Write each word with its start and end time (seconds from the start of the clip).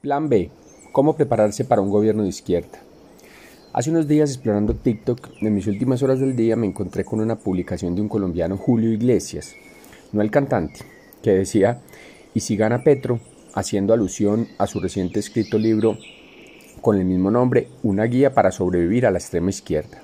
Plan 0.00 0.28
B. 0.28 0.50
¿Cómo 0.92 1.16
prepararse 1.16 1.64
para 1.64 1.80
un 1.80 1.90
gobierno 1.90 2.22
de 2.22 2.28
izquierda? 2.28 2.78
Hace 3.72 3.90
unos 3.90 4.06
días 4.06 4.30
explorando 4.30 4.74
TikTok, 4.74 5.30
en 5.40 5.54
mis 5.54 5.66
últimas 5.66 6.02
horas 6.02 6.20
del 6.20 6.36
día 6.36 6.54
me 6.54 6.66
encontré 6.66 7.04
con 7.04 7.20
una 7.20 7.36
publicación 7.36 7.94
de 7.94 8.02
un 8.02 8.08
colombiano 8.08 8.56
Julio 8.56 8.92
Iglesias, 8.92 9.54
no 10.12 10.20
el 10.20 10.30
cantante, 10.30 10.80
que 11.22 11.30
decía, 11.30 11.80
y 12.34 12.40
si 12.40 12.56
gana 12.56 12.84
Petro, 12.84 13.20
haciendo 13.54 13.94
alusión 13.94 14.48
a 14.58 14.66
su 14.66 14.80
reciente 14.80 15.18
escrito 15.18 15.58
libro 15.58 15.96
con 16.82 16.98
el 16.98 17.06
mismo 17.06 17.30
nombre, 17.30 17.68
Una 17.82 18.04
guía 18.04 18.34
para 18.34 18.52
sobrevivir 18.52 19.06
a 19.06 19.10
la 19.10 19.18
extrema 19.18 19.50
izquierda. 19.50 20.02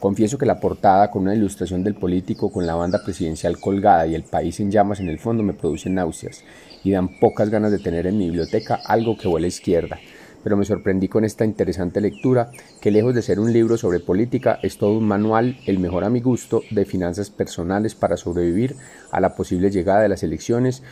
Confieso 0.00 0.38
que 0.38 0.46
la 0.46 0.60
portada 0.60 1.10
con 1.10 1.22
una 1.22 1.34
ilustración 1.34 1.84
del 1.84 1.94
político 1.94 2.50
con 2.50 2.66
la 2.66 2.74
banda 2.74 3.04
presidencial 3.04 3.60
colgada 3.60 4.06
y 4.06 4.14
el 4.14 4.22
país 4.22 4.58
en 4.58 4.70
llamas 4.70 4.98
en 4.98 5.10
el 5.10 5.18
fondo 5.18 5.42
me 5.42 5.52
produce 5.52 5.90
náuseas 5.90 6.42
y 6.82 6.92
dan 6.92 7.20
pocas 7.20 7.50
ganas 7.50 7.70
de 7.70 7.80
tener 7.80 8.06
en 8.06 8.16
mi 8.16 8.24
biblioteca 8.24 8.80
algo 8.86 9.18
que 9.18 9.28
huele 9.28 9.44
a 9.44 9.48
izquierda. 9.48 9.98
Pero 10.42 10.56
me 10.56 10.64
sorprendí 10.64 11.08
con 11.08 11.26
esta 11.26 11.44
interesante 11.44 12.00
lectura 12.00 12.50
que 12.80 12.90
lejos 12.90 13.14
de 13.14 13.20
ser 13.20 13.38
un 13.38 13.52
libro 13.52 13.76
sobre 13.76 14.00
política 14.00 14.58
es 14.62 14.78
todo 14.78 14.96
un 14.96 15.06
manual, 15.06 15.58
el 15.66 15.78
mejor 15.78 16.04
a 16.04 16.08
mi 16.08 16.22
gusto, 16.22 16.62
de 16.70 16.86
finanzas 16.86 17.28
personales 17.28 17.94
para 17.94 18.16
sobrevivir 18.16 18.76
a 19.10 19.20
la 19.20 19.34
posible 19.34 19.70
llegada 19.70 20.00
de 20.00 20.08
las 20.08 20.22
elecciones 20.22 20.82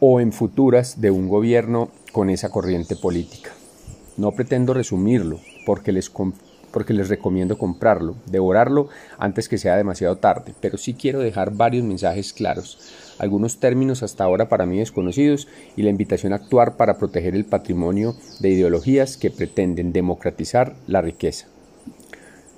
o 0.00 0.20
en 0.20 0.32
futuras 0.32 1.02
de 1.02 1.10
un 1.10 1.28
gobierno 1.28 1.90
con 2.12 2.30
esa 2.30 2.48
corriente 2.48 2.96
política. 2.96 3.50
No 4.16 4.32
pretendo 4.32 4.72
resumirlo 4.72 5.38
porque 5.66 5.92
les 5.92 6.08
porque 6.72 6.92
les 6.92 7.08
recomiendo 7.08 7.58
comprarlo, 7.58 8.16
devorarlo 8.26 8.88
antes 9.18 9.48
que 9.48 9.58
sea 9.58 9.76
demasiado 9.76 10.16
tarde, 10.16 10.54
pero 10.60 10.78
sí 10.78 10.94
quiero 10.94 11.20
dejar 11.20 11.52
varios 11.52 11.84
mensajes 11.84 12.32
claros, 12.32 12.78
algunos 13.18 13.60
términos 13.60 14.02
hasta 14.02 14.24
ahora 14.24 14.48
para 14.48 14.66
mí 14.66 14.78
desconocidos 14.78 15.48
y 15.76 15.82
la 15.82 15.90
invitación 15.90 16.32
a 16.32 16.36
actuar 16.36 16.76
para 16.76 16.98
proteger 16.98 17.34
el 17.34 17.44
patrimonio 17.44 18.16
de 18.40 18.50
ideologías 18.50 19.16
que 19.16 19.30
pretenden 19.30 19.92
democratizar 19.92 20.74
la 20.86 21.02
riqueza. 21.02 21.46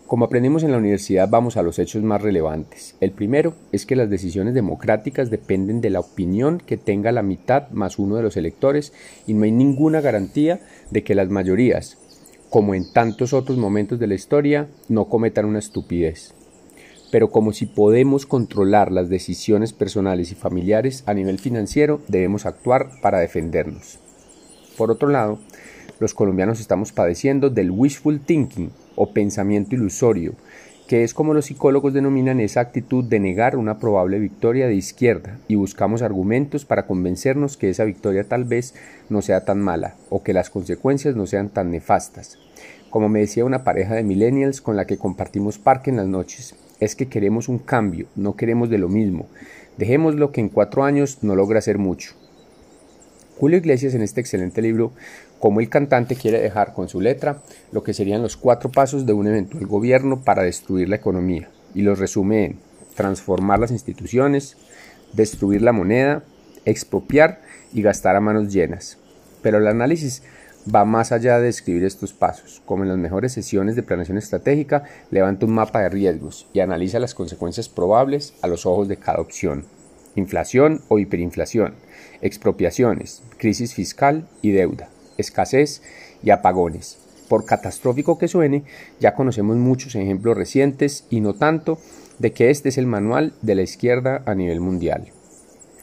Como 0.06 0.26
aprendimos 0.26 0.62
en 0.62 0.70
la 0.70 0.76
universidad 0.76 1.30
vamos 1.30 1.56
a 1.56 1.62
los 1.62 1.78
hechos 1.78 2.02
más 2.02 2.20
relevantes. 2.20 2.94
El 3.00 3.10
primero 3.10 3.54
es 3.72 3.86
que 3.86 3.96
las 3.96 4.10
decisiones 4.10 4.52
democráticas 4.52 5.30
dependen 5.30 5.80
de 5.80 5.88
la 5.88 6.00
opinión 6.00 6.58
que 6.58 6.76
tenga 6.76 7.10
la 7.10 7.22
mitad 7.22 7.70
más 7.70 7.98
uno 7.98 8.16
de 8.16 8.22
los 8.22 8.36
electores 8.36 8.92
y 9.26 9.32
no 9.32 9.44
hay 9.44 9.50
ninguna 9.50 10.02
garantía 10.02 10.60
de 10.90 11.02
que 11.02 11.14
las 11.14 11.30
mayorías, 11.30 11.96
como 12.54 12.76
en 12.76 12.84
tantos 12.92 13.32
otros 13.32 13.58
momentos 13.58 13.98
de 13.98 14.06
la 14.06 14.14
historia, 14.14 14.68
no 14.88 15.06
cometan 15.06 15.44
una 15.44 15.58
estupidez. 15.58 16.34
Pero 17.10 17.28
como 17.32 17.52
si 17.52 17.66
podemos 17.66 18.26
controlar 18.26 18.92
las 18.92 19.08
decisiones 19.08 19.72
personales 19.72 20.30
y 20.30 20.36
familiares 20.36 21.02
a 21.06 21.14
nivel 21.14 21.40
financiero, 21.40 22.00
debemos 22.06 22.46
actuar 22.46 22.90
para 23.02 23.18
defendernos. 23.18 23.98
Por 24.78 24.92
otro 24.92 25.08
lado, 25.08 25.40
los 25.98 26.14
colombianos 26.14 26.60
estamos 26.60 26.92
padeciendo 26.92 27.50
del 27.50 27.72
wishful 27.72 28.20
thinking 28.20 28.70
o 28.94 29.12
pensamiento 29.12 29.74
ilusorio, 29.74 30.34
que 30.86 31.02
es 31.02 31.14
como 31.14 31.32
los 31.32 31.46
psicólogos 31.46 31.94
denominan 31.94 32.40
esa 32.40 32.60
actitud 32.60 33.04
de 33.04 33.18
negar 33.18 33.56
una 33.56 33.78
probable 33.78 34.18
victoria 34.18 34.66
de 34.66 34.74
izquierda 34.74 35.38
y 35.48 35.54
buscamos 35.54 36.02
argumentos 36.02 36.64
para 36.64 36.86
convencernos 36.86 37.56
que 37.56 37.70
esa 37.70 37.84
victoria 37.84 38.24
tal 38.24 38.44
vez 38.44 38.74
no 39.08 39.22
sea 39.22 39.44
tan 39.44 39.60
mala 39.60 39.94
o 40.10 40.22
que 40.22 40.34
las 40.34 40.50
consecuencias 40.50 41.16
no 41.16 41.26
sean 41.26 41.48
tan 41.48 41.70
nefastas. 41.70 42.38
Como 42.90 43.08
me 43.08 43.20
decía 43.20 43.44
una 43.44 43.64
pareja 43.64 43.94
de 43.94 44.02
millennials 44.02 44.60
con 44.60 44.76
la 44.76 44.86
que 44.86 44.98
compartimos 44.98 45.58
parque 45.58 45.90
en 45.90 45.96
las 45.96 46.06
noches, 46.06 46.54
es 46.80 46.94
que 46.94 47.08
queremos 47.08 47.48
un 47.48 47.58
cambio, 47.58 48.06
no 48.14 48.36
queremos 48.36 48.68
de 48.68 48.78
lo 48.78 48.88
mismo. 48.88 49.26
Dejémoslo 49.78 50.32
que 50.32 50.40
en 50.40 50.48
cuatro 50.48 50.84
años 50.84 51.18
no 51.22 51.34
logra 51.34 51.58
hacer 51.58 51.78
mucho. 51.78 52.14
Julio 53.36 53.58
Iglesias 53.58 53.94
en 53.94 54.02
este 54.02 54.20
excelente 54.20 54.62
libro, 54.62 54.92
como 55.44 55.60
el 55.60 55.68
cantante 55.68 56.16
quiere 56.16 56.40
dejar 56.40 56.72
con 56.72 56.88
su 56.88 57.02
letra 57.02 57.42
lo 57.70 57.82
que 57.82 57.92
serían 57.92 58.22
los 58.22 58.38
cuatro 58.38 58.72
pasos 58.72 59.04
de 59.04 59.12
un 59.12 59.26
eventual 59.26 59.66
gobierno 59.66 60.22
para 60.22 60.42
destruir 60.42 60.88
la 60.88 60.96
economía, 60.96 61.50
y 61.74 61.82
los 61.82 61.98
resume 61.98 62.46
en 62.46 62.58
transformar 62.94 63.58
las 63.58 63.70
instituciones, 63.70 64.56
destruir 65.12 65.60
la 65.60 65.72
moneda, 65.72 66.24
expropiar 66.64 67.42
y 67.74 67.82
gastar 67.82 68.16
a 68.16 68.20
manos 68.20 68.54
llenas. 68.54 68.96
Pero 69.42 69.58
el 69.58 69.66
análisis 69.66 70.22
va 70.74 70.86
más 70.86 71.12
allá 71.12 71.36
de 71.36 71.44
describir 71.44 71.84
estos 71.84 72.14
pasos. 72.14 72.62
Como 72.64 72.84
en 72.84 72.88
las 72.88 72.96
mejores 72.96 73.32
sesiones 73.32 73.76
de 73.76 73.82
planeación 73.82 74.16
estratégica, 74.16 74.84
levanta 75.10 75.44
un 75.44 75.52
mapa 75.52 75.82
de 75.82 75.90
riesgos 75.90 76.48
y 76.54 76.60
analiza 76.60 77.00
las 77.00 77.14
consecuencias 77.14 77.68
probables 77.68 78.32
a 78.40 78.48
los 78.48 78.64
ojos 78.64 78.88
de 78.88 78.96
cada 78.96 79.20
opción. 79.20 79.66
Inflación 80.14 80.80
o 80.88 80.98
hiperinflación, 80.98 81.74
expropiaciones, 82.22 83.22
crisis 83.36 83.74
fiscal 83.74 84.26
y 84.40 84.52
deuda, 84.52 84.88
escasez 85.18 85.82
y 86.22 86.30
apagones. 86.30 86.98
Por 87.28 87.46
catastrófico 87.46 88.18
que 88.18 88.28
suene, 88.28 88.64
ya 89.00 89.14
conocemos 89.14 89.56
muchos 89.56 89.94
ejemplos 89.94 90.36
recientes 90.36 91.06
y 91.10 91.20
no 91.20 91.34
tanto 91.34 91.78
de 92.18 92.32
que 92.32 92.50
este 92.50 92.68
es 92.68 92.78
el 92.78 92.86
manual 92.86 93.32
de 93.42 93.54
la 93.54 93.62
izquierda 93.62 94.22
a 94.26 94.34
nivel 94.34 94.60
mundial. 94.60 95.08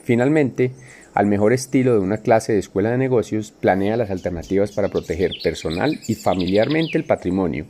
Finalmente, 0.04 0.72
al 1.14 1.26
mejor 1.26 1.52
estilo 1.52 1.94
de 1.94 2.00
una 2.00 2.18
clase 2.18 2.54
de 2.54 2.60
escuela 2.60 2.92
de 2.92 2.98
negocios, 2.98 3.52
planea 3.52 3.98
las 3.98 4.12
alternativas 4.12 4.72
para 4.72 4.88
proteger 4.88 5.32
personal 5.44 6.00
y 6.08 6.16
familiarmente 6.16 6.98
el 6.98 7.04
patrimonio 7.04 7.66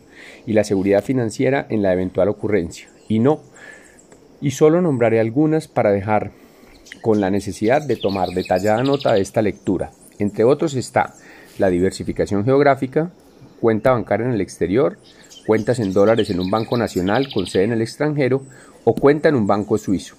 y 0.45 0.53
la 0.53 0.63
seguridad 0.63 1.03
financiera 1.03 1.65
en 1.69 1.81
la 1.81 1.91
eventual 1.91 2.29
ocurrencia. 2.29 2.87
Y 3.07 3.19
no, 3.19 3.41
y 4.41 4.51
solo 4.51 4.81
nombraré 4.81 5.19
algunas 5.19 5.67
para 5.67 5.91
dejar 5.91 6.31
con 7.01 7.19
la 7.19 7.31
necesidad 7.31 7.81
de 7.81 7.95
tomar 7.95 8.29
detallada 8.29 8.83
nota 8.83 9.13
de 9.13 9.21
esta 9.21 9.41
lectura. 9.41 9.91
Entre 10.19 10.43
otros 10.43 10.75
está 10.75 11.15
la 11.57 11.69
diversificación 11.69 12.45
geográfica, 12.45 13.11
cuenta 13.59 13.91
bancaria 13.91 14.27
en 14.27 14.33
el 14.33 14.41
exterior, 14.41 14.97
cuentas 15.45 15.79
en 15.79 15.93
dólares 15.93 16.29
en 16.29 16.39
un 16.39 16.49
banco 16.51 16.77
nacional 16.77 17.27
con 17.33 17.47
sede 17.47 17.65
en 17.65 17.73
el 17.73 17.81
extranjero 17.81 18.43
o 18.83 18.93
cuenta 18.95 19.29
en 19.29 19.35
un 19.35 19.47
banco 19.47 19.77
suizo. 19.77 20.15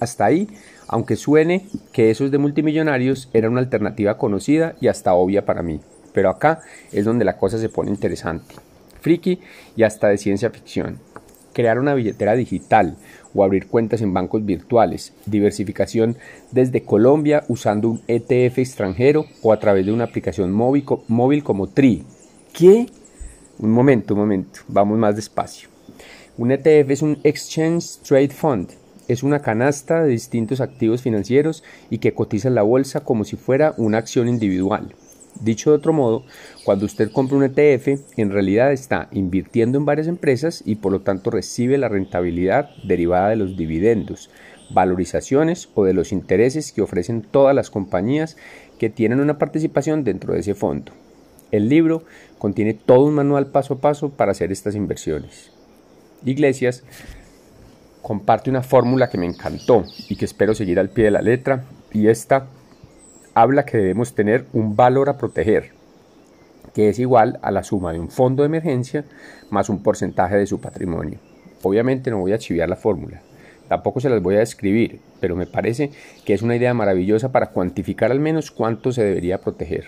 Hasta 0.00 0.26
ahí 0.26 0.48
aunque 0.88 1.16
suene 1.16 1.66
que 1.92 2.10
esos 2.10 2.30
de 2.30 2.38
multimillonarios 2.38 3.28
era 3.32 3.50
una 3.50 3.60
alternativa 3.60 4.18
conocida 4.18 4.76
y 4.80 4.88
hasta 4.88 5.14
obvia 5.14 5.44
para 5.44 5.62
mí. 5.62 5.80
Pero 6.12 6.30
acá 6.30 6.60
es 6.92 7.04
donde 7.04 7.24
la 7.24 7.36
cosa 7.36 7.58
se 7.58 7.68
pone 7.68 7.90
interesante. 7.90 8.54
Friki 9.00 9.40
y 9.76 9.82
hasta 9.82 10.08
de 10.08 10.18
ciencia 10.18 10.50
ficción. 10.50 10.98
Crear 11.52 11.78
una 11.78 11.94
billetera 11.94 12.34
digital 12.34 12.96
o 13.36 13.44
abrir 13.44 13.66
cuentas 13.66 14.00
en 14.00 14.14
bancos 14.14 14.44
virtuales. 14.44 15.12
Diversificación 15.26 16.16
desde 16.50 16.82
Colombia 16.82 17.44
usando 17.48 17.90
un 17.90 18.00
ETF 18.08 18.58
extranjero 18.58 19.26
o 19.42 19.52
a 19.52 19.60
través 19.60 19.86
de 19.86 19.92
una 19.92 20.04
aplicación 20.04 20.52
móvil, 20.52 20.84
móvil 21.08 21.44
como 21.44 21.68
TRI. 21.68 22.04
¿Qué? 22.52 22.86
Un 23.58 23.70
momento, 23.70 24.14
un 24.14 24.20
momento. 24.20 24.60
Vamos 24.68 24.98
más 24.98 25.16
despacio. 25.16 25.68
Un 26.38 26.50
ETF 26.50 26.90
es 26.90 27.02
un 27.02 27.18
Exchange 27.22 27.98
Trade 28.02 28.28
Fund 28.28 28.70
es 29.08 29.22
una 29.22 29.40
canasta 29.40 30.02
de 30.02 30.10
distintos 30.10 30.60
activos 30.60 31.02
financieros 31.02 31.62
y 31.90 31.98
que 31.98 32.14
cotiza 32.14 32.48
en 32.48 32.54
la 32.54 32.62
bolsa 32.62 33.04
como 33.04 33.24
si 33.24 33.36
fuera 33.36 33.74
una 33.76 33.98
acción 33.98 34.28
individual. 34.28 34.94
Dicho 35.40 35.70
de 35.70 35.76
otro 35.76 35.92
modo, 35.92 36.24
cuando 36.64 36.86
usted 36.86 37.10
compra 37.10 37.36
un 37.36 37.44
ETF, 37.44 38.00
en 38.16 38.30
realidad 38.30 38.72
está 38.72 39.08
invirtiendo 39.12 39.76
en 39.76 39.84
varias 39.84 40.06
empresas 40.06 40.62
y 40.64 40.76
por 40.76 40.92
lo 40.92 41.02
tanto 41.02 41.30
recibe 41.30 41.76
la 41.76 41.88
rentabilidad 41.88 42.70
derivada 42.84 43.30
de 43.30 43.36
los 43.36 43.56
dividendos, 43.56 44.30
valorizaciones 44.70 45.68
o 45.74 45.84
de 45.84 45.92
los 45.92 46.12
intereses 46.12 46.72
que 46.72 46.82
ofrecen 46.82 47.22
todas 47.22 47.54
las 47.54 47.70
compañías 47.70 48.36
que 48.78 48.88
tienen 48.90 49.20
una 49.20 49.38
participación 49.38 50.04
dentro 50.04 50.32
de 50.32 50.40
ese 50.40 50.54
fondo. 50.54 50.92
El 51.52 51.68
libro 51.68 52.04
contiene 52.38 52.74
todo 52.74 53.04
un 53.04 53.14
manual 53.14 53.46
paso 53.46 53.74
a 53.74 53.78
paso 53.78 54.10
para 54.10 54.32
hacer 54.32 54.50
estas 54.50 54.74
inversiones. 54.74 55.52
Iglesias 56.24 56.82
comparte 58.02 58.50
una 58.50 58.62
fórmula 58.62 59.10
que 59.10 59.18
me 59.18 59.26
encantó 59.26 59.84
y 60.08 60.16
que 60.16 60.24
espero 60.24 60.54
seguir 60.54 60.78
al 60.78 60.90
pie 60.90 61.04
de 61.04 61.10
la 61.10 61.22
letra 61.22 61.64
y 61.92 62.08
esta 62.08 62.46
habla 63.36 63.66
que 63.66 63.76
debemos 63.76 64.14
tener 64.14 64.46
un 64.54 64.76
valor 64.76 65.10
a 65.10 65.18
proteger 65.18 65.72
que 66.74 66.88
es 66.88 66.98
igual 66.98 67.38
a 67.42 67.50
la 67.50 67.62
suma 67.62 67.92
de 67.92 68.00
un 68.00 68.08
fondo 68.08 68.42
de 68.42 68.46
emergencia 68.46 69.04
más 69.50 69.68
un 69.68 69.82
porcentaje 69.82 70.36
de 70.36 70.46
su 70.46 70.58
patrimonio. 70.58 71.18
Obviamente 71.62 72.10
no 72.10 72.18
voy 72.18 72.32
a 72.32 72.38
chiviar 72.38 72.70
la 72.70 72.76
fórmula, 72.76 73.20
tampoco 73.68 74.00
se 74.00 74.08
las 74.08 74.22
voy 74.22 74.36
a 74.36 74.40
describir, 74.40 75.00
pero 75.20 75.36
me 75.36 75.46
parece 75.46 75.90
que 76.24 76.32
es 76.32 76.40
una 76.40 76.56
idea 76.56 76.72
maravillosa 76.72 77.30
para 77.30 77.50
cuantificar 77.50 78.10
al 78.10 78.20
menos 78.20 78.50
cuánto 78.50 78.90
se 78.90 79.04
debería 79.04 79.42
proteger. 79.42 79.84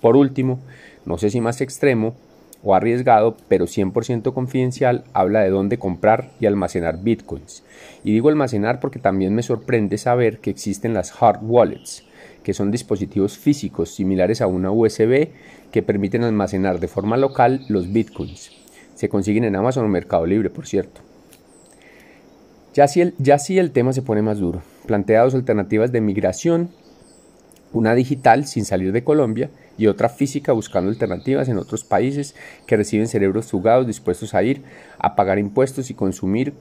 Por 0.00 0.16
último, 0.16 0.60
no 1.04 1.18
sé 1.18 1.30
si 1.30 1.40
más 1.40 1.60
extremo, 1.60 2.14
o 2.62 2.76
arriesgado, 2.76 3.36
pero 3.48 3.66
100% 3.66 4.32
confidencial, 4.32 5.02
habla 5.12 5.40
de 5.40 5.50
dónde 5.50 5.78
comprar 5.78 6.30
y 6.38 6.46
almacenar 6.46 7.02
bitcoins. 7.02 7.64
Y 8.04 8.12
digo 8.12 8.28
almacenar 8.28 8.78
porque 8.78 9.00
también 9.00 9.34
me 9.34 9.42
sorprende 9.42 9.98
saber 9.98 10.38
que 10.38 10.50
existen 10.50 10.94
las 10.94 11.12
hard 11.20 11.40
wallets, 11.42 12.04
que 12.42 12.54
son 12.54 12.70
dispositivos 12.70 13.38
físicos 13.38 13.94
similares 13.94 14.40
a 14.40 14.46
una 14.46 14.70
USB 14.70 15.28
que 15.70 15.82
permiten 15.82 16.24
almacenar 16.24 16.80
de 16.80 16.88
forma 16.88 17.16
local 17.16 17.64
los 17.68 17.92
bitcoins. 17.92 18.50
Se 18.94 19.08
consiguen 19.08 19.44
en 19.44 19.56
Amazon 19.56 19.84
o 19.84 19.88
Mercado 19.88 20.26
Libre, 20.26 20.50
por 20.50 20.66
cierto. 20.66 21.00
Ya 22.74 22.88
si 22.88 23.00
el, 23.00 23.14
ya 23.18 23.36
el 23.48 23.70
tema 23.70 23.92
se 23.92 24.02
pone 24.02 24.22
más 24.22 24.38
duro. 24.38 24.62
Plantea 24.86 25.24
dos 25.24 25.34
alternativas 25.34 25.92
de 25.92 26.00
migración 26.00 26.70
una 27.72 27.94
digital 27.94 28.46
sin 28.46 28.64
salir 28.64 28.92
de 28.92 29.04
Colombia 29.04 29.50
y 29.78 29.86
otra 29.86 30.08
física 30.08 30.52
buscando 30.52 30.90
alternativas 30.90 31.48
en 31.48 31.58
otros 31.58 31.84
países 31.84 32.34
que 32.66 32.76
reciben 32.76 33.08
cerebros 33.08 33.46
fugados 33.46 33.86
dispuestos 33.86 34.34
a 34.34 34.42
ir 34.42 34.62
a 34.98 35.16
pagar 35.16 35.38
impuestos 35.38 35.90
y 35.90 35.94
consumir 35.94 36.52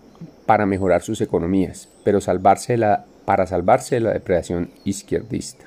para 0.46 0.66
mejorar 0.66 1.02
sus 1.02 1.22
economías, 1.22 1.90
pero 2.04 2.22
salvarse 2.22 2.78
la, 2.78 3.06
para 3.26 3.48
salvarse 3.48 3.96
de 3.96 4.02
la 4.02 4.14
depredación 4.14 4.70
izquierdista. 4.86 5.66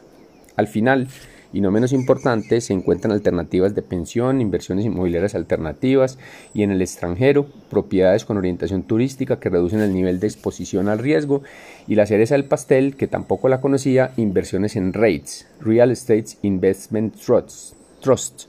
Al 0.57 0.69
final, 0.69 1.09
y 1.55 1.61
no 1.61 1.71
menos 1.71 1.93
importante, 1.93 2.61
se 2.61 2.73
encuentran 2.73 3.13
alternativas 3.13 3.77
de 3.77 3.83
pensión, 3.83 4.41
inversiones 4.41 4.85
inmobiliarias 4.85 5.37
alternativas 5.37 6.19
y 6.53 6.65
en 6.65 6.73
el 6.73 6.83
extranjero, 6.83 7.47
propiedades 7.71 8.25
con 8.25 8.37
orientación 8.37 8.83
turística 8.83 9.39
que 9.39 9.51
reducen 9.51 9.79
el 9.79 9.95
nivel 9.95 10.19
de 10.19 10.27
exposición 10.27 10.89
al 10.89 10.99
riesgo 10.99 11.43
y 11.87 11.95
la 11.95 12.07
cereza 12.07 12.35
del 12.35 12.47
pastel, 12.47 12.97
que 12.97 13.07
tampoco 13.07 13.49
la 13.49 13.61
conocía, 13.61 14.13
inversiones 14.17 14.75
en 14.75 14.93
REITs, 14.93 15.47
Real 15.61 15.93
Estate 15.93 16.27
Investment 16.43 17.15
Trusts, 17.15 17.77
Trust, 18.01 18.47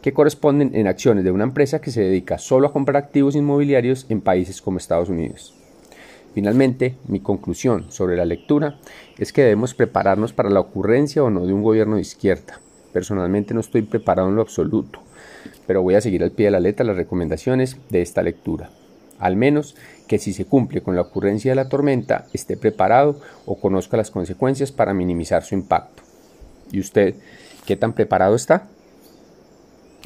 que 0.00 0.12
corresponden 0.12 0.76
en 0.76 0.86
acciones 0.86 1.24
de 1.24 1.32
una 1.32 1.44
empresa 1.44 1.80
que 1.80 1.90
se 1.90 2.02
dedica 2.02 2.38
solo 2.38 2.68
a 2.68 2.72
comprar 2.72 3.02
activos 3.02 3.34
inmobiliarios 3.34 4.06
en 4.10 4.20
países 4.20 4.62
como 4.62 4.78
Estados 4.78 5.08
Unidos. 5.08 5.63
Finalmente, 6.34 6.96
mi 7.06 7.20
conclusión 7.20 7.86
sobre 7.90 8.16
la 8.16 8.24
lectura 8.24 8.80
es 9.18 9.32
que 9.32 9.42
debemos 9.42 9.72
prepararnos 9.72 10.32
para 10.32 10.50
la 10.50 10.58
ocurrencia 10.58 11.22
o 11.22 11.30
no 11.30 11.46
de 11.46 11.52
un 11.52 11.62
gobierno 11.62 11.94
de 11.94 12.02
izquierda. 12.02 12.60
Personalmente 12.92 13.54
no 13.54 13.60
estoy 13.60 13.82
preparado 13.82 14.28
en 14.28 14.34
lo 14.34 14.42
absoluto, 14.42 14.98
pero 15.68 15.82
voy 15.82 15.94
a 15.94 16.00
seguir 16.00 16.24
al 16.24 16.32
pie 16.32 16.46
de 16.46 16.50
la 16.50 16.60
letra 16.60 16.84
las 16.84 16.96
recomendaciones 16.96 17.76
de 17.88 18.02
esta 18.02 18.22
lectura. 18.22 18.70
Al 19.20 19.36
menos 19.36 19.76
que 20.08 20.18
si 20.18 20.32
se 20.32 20.44
cumple 20.44 20.82
con 20.82 20.96
la 20.96 21.02
ocurrencia 21.02 21.52
de 21.52 21.56
la 21.56 21.68
tormenta, 21.68 22.26
esté 22.32 22.56
preparado 22.56 23.20
o 23.46 23.60
conozca 23.60 23.96
las 23.96 24.10
consecuencias 24.10 24.72
para 24.72 24.92
minimizar 24.92 25.44
su 25.44 25.54
impacto. 25.54 26.02
¿Y 26.72 26.80
usted 26.80 27.14
qué 27.64 27.76
tan 27.76 27.92
preparado 27.92 28.34
está? 28.34 28.68